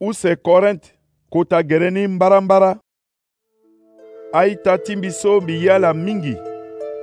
[0.00, 0.88] use korinte
[1.30, 2.76] kota gere ni mbarambara
[4.32, 6.36] aita ti mbi so mbi ye ala mingi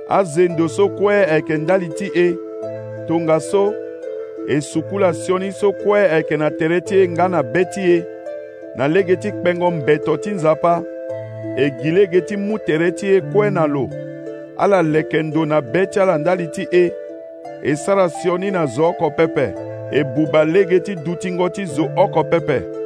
[0.08, 2.36] azendo so kue ayeke ndali ti e
[3.08, 3.74] tongaso
[4.48, 8.04] e sukula sioni so kue ayeke na tere ti e nga na be ti e
[8.76, 10.82] na lege ti kpengo mbeto ti nzapa
[11.56, 13.88] e gi lege ti mu tere ti e kue na lo
[14.58, 16.92] ala leke ndo na be ti ala ndali ti e
[17.62, 19.54] e sara sioni na zo oko pepe
[19.90, 22.81] e buba lege ti dutingo ti zo oko pepe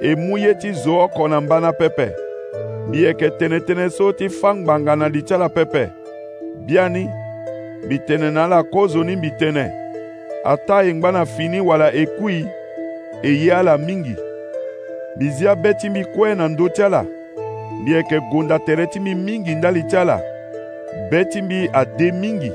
[0.00, 2.10] emu ye ti zo oko na ngba na pepe
[2.88, 5.88] mbi yeke tënëtënë so ti fâ ngbanga na li ti ala pepe
[6.66, 7.08] bia ni
[7.86, 9.66] mbi tene na ala kozo ni mbi tënë
[10.44, 12.46] ata e ngba na fini wala e kui
[13.22, 14.14] e ye ala mingi
[15.16, 17.04] mbi zia be ti mbi kue na ndö ti ala
[17.82, 20.20] mbi yeke gonda tere ti mbi mingi ndali ti ala
[21.10, 22.52] be ti mbi ade mingi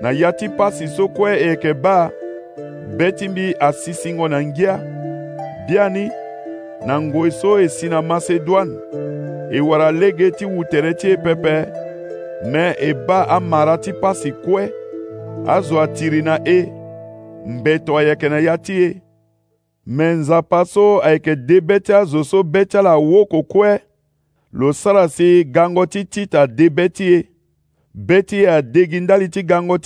[0.00, 2.10] na ya ti pasi so kue e yeke baa
[2.96, 4.80] be ti mbi asisingo na ngia
[5.68, 6.10] bia ni
[6.86, 8.78] na ngoi e so esi na Masedwan
[9.52, 11.64] ewara lege ti wutere ti e pepe
[12.50, 14.72] me eba amara ti pasi kue
[15.46, 16.72] azo atiri na e
[17.46, 19.02] mbeto ayeke na ya ti e
[19.86, 23.80] me nzapa so ayeke debe ti azo so be ti ala woko kue
[24.52, 27.24] lo sara si gango ti tita debe ti e,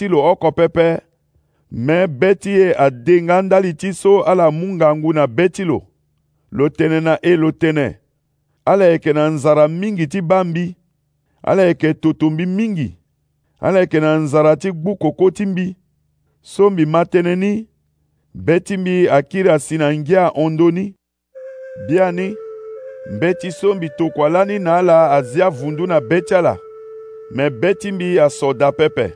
[0.01, 1.01] e lo oko pepe
[1.71, 2.51] me be ti
[3.83, 5.83] e so ala mungangu na be lo
[6.57, 7.85] lo tënë na e lo tënë
[8.73, 10.67] ala yeke na nzara mingi ti bambi
[11.51, 12.89] ala yeke tutumbi mingi
[13.61, 15.67] ala yeke na nzara ti gbu koko ti mbi
[16.43, 17.53] so mbi ma tënë ni
[18.35, 20.85] mbe ti mbi akiri asi na ngia ahondo ni
[21.89, 22.35] bia ni
[23.13, 26.57] mbe ti so mbi tokua lani na ala azia vundu na be ti ala
[27.35, 29.09] me be ti mbi aso da pepe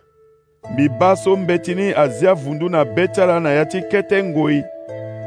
[0.72, 3.80] mbi ba so mbe ti ni azia vundu na be ti ala na ya ti
[3.90, 4.62] kete ngoi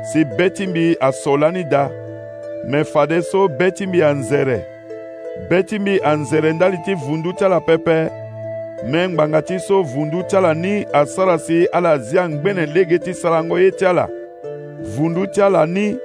[0.03, 1.89] si beti mbi asolani da
[2.67, 4.65] me fade so beti mbi anzere
[5.49, 8.07] beti mbi anzere ndali ti vundu ti ala pepe
[8.91, 13.13] mê ngbanga ti so vundu ti ala ni asara si ala zia ngbene lege ti
[13.13, 14.07] sarango e ye ti ala
[14.95, 15.97] vundu ti ala ni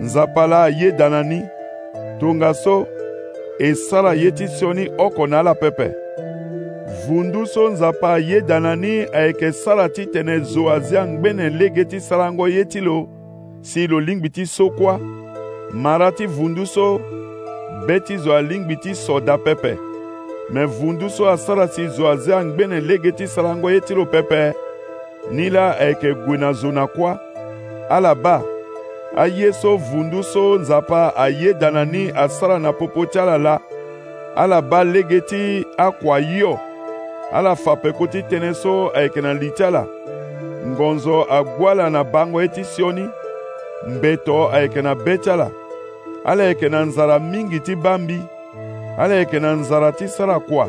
[0.00, 1.42] nzapa la ayeda na ni
[2.20, 2.86] tongaso
[3.58, 5.90] e sara ye ti sioni oko na ala pepe
[7.06, 12.00] vundu so nzapa ayeda na ni ayeke sara ti tene zo azia ngbene lege ti
[12.00, 13.15] sarango ye ti lo
[13.66, 14.94] si lo lingbi ti so kuâ
[15.72, 16.86] mara ti vundu so
[17.86, 19.72] be ti zo alingbi ti soda pepe
[20.50, 24.52] me vundu so asara si zo aze angbene lege ti sarango ye ti lo pepe
[25.32, 27.16] ni la ayeke gue na zo na kuâ
[27.90, 28.36] ala ba
[29.16, 33.58] aye so vundu so nzapa ayeda na ni asara na popo ti ala la
[34.36, 36.54] ala ba lege ti akua yio
[37.32, 39.86] ala fa peko ti tënë so ayeke na li ti ala
[40.66, 43.08] ngonzo agbua ala na bango ye ti sioni
[43.84, 45.50] mbeto ayeke na be ti ala
[46.24, 48.20] ala yeke na nzara mingi ti bambi
[48.98, 50.66] ala yeke na nzara ti sara kuâ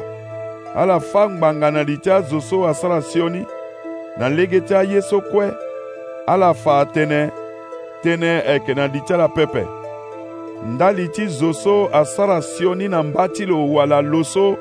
[0.76, 3.46] ala fâ ngbanga na li ti azo so asara sioni
[4.18, 5.52] na lege ti aye so kue
[6.28, 7.22] ala fa atënë
[8.04, 9.64] tënë ayeke na li ti ala pepe
[10.68, 14.56] nda li ti zo so asara sioni na mba ti lo wala lo so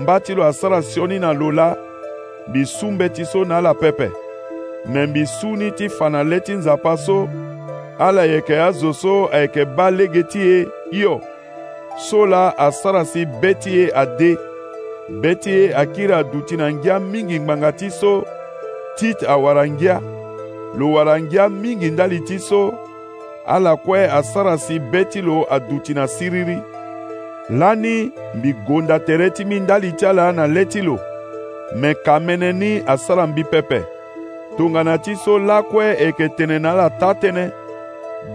[0.00, 1.76] mba ti lo asara sioni na lo la
[2.48, 4.10] mbi su mbeti so na ala pepe
[4.86, 7.28] me mbi su ni ti fa na le ti nzapa so
[8.08, 10.58] ala yeke azo so ayeke ba lege ti e
[11.02, 11.20] yo
[11.96, 14.30] so la asara si be ti e ade
[15.22, 18.12] be ti e akiri adu ti na ngia mingi ngbanga ti so
[18.98, 20.00] tit awara ngia
[20.78, 22.62] lo wara ngia mingi ndali ti so
[23.46, 26.58] ala kue asara si be ti lo adu ti na siriri
[27.58, 27.96] lani
[28.34, 30.96] mbi gonda tere ti mi ndali ti ala na le ti lo
[31.80, 33.80] me ka mene ni asara mbi pepe
[34.56, 37.61] tongana ti so lakue e yeke tene na ala ta tënë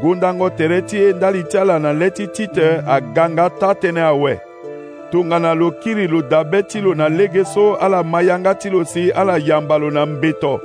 [0.02, 4.34] gundango tere ti e ndali ti ala na le ti tite aganga ta tënë awe
[5.12, 9.12] tongana lo kiri lo dabe ti lo na lege so ala mayanga ti lo si
[9.12, 10.60] ala yamba lo na mbeto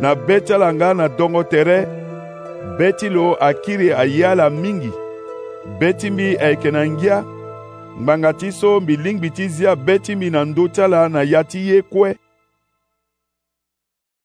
[0.00, 1.78] na be ti ala nga na dongo tere
[2.78, 4.92] be ti lo akiri aye ala mingi
[5.78, 7.24] be ti mbi ayeke na ngia
[8.00, 11.22] ngbanga ti so mbi lingbi ti zia be ti mbi na ndö ti ala na
[11.22, 12.21] ya ti ye kue